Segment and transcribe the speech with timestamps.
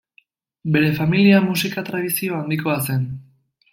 [0.75, 3.05] Bere familia musika tradizio handikoa zen.